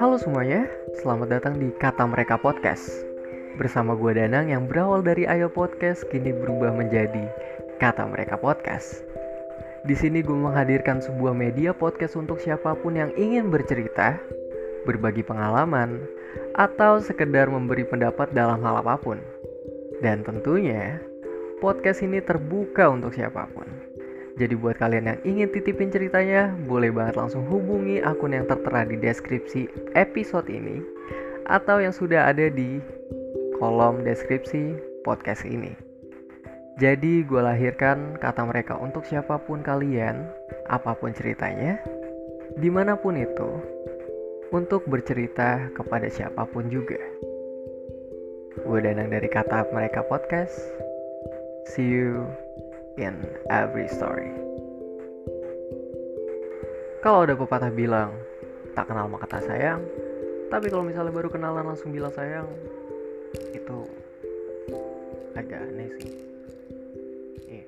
[0.00, 0.64] Halo semuanya,
[1.04, 2.88] selamat datang di Kata Mereka Podcast.
[3.60, 7.28] Bersama gue Danang yang berawal dari Ayo Podcast Kini berubah menjadi
[7.76, 9.04] Kata Mereka Podcast.
[9.84, 14.16] Di sini gue menghadirkan sebuah media podcast untuk siapa pun yang ingin bercerita
[14.88, 16.00] Berbagi pengalaman
[16.56, 19.20] Atau sekedar memberi pendapat dalam hal apa pun.
[20.00, 21.04] Dan tentunya
[21.60, 23.93] podcast ini terbuka untuk siapa pun
[24.34, 28.98] jadi buat kalian yang ingin titipin ceritanya, boleh banget langsung hubungi akun yang tertera di
[28.98, 30.82] deskripsi episode ini
[31.46, 32.82] atau yang sudah ada di
[33.62, 34.74] kolom deskripsi
[35.06, 35.70] podcast ini.
[36.82, 40.26] Jadi gue lahirkan kata mereka untuk siapa pun kalian,
[40.66, 41.78] apa pun ceritanya,
[42.58, 43.62] di mana pun itu,
[44.50, 46.98] untuk bercerita kepada siapa pun juga.
[48.66, 50.58] Gue Danang dari kata mereka podcast.
[51.70, 52.43] See you
[52.98, 53.14] in
[53.50, 54.30] every story.
[57.02, 58.16] Kalau ada pepatah bilang,
[58.72, 59.84] tak kenal maka tak sayang,
[60.48, 62.48] tapi kalau misalnya baru kenalan langsung bilang sayang,
[63.52, 63.78] itu
[65.36, 66.12] agak aneh sih.
[67.50, 67.66] Iya.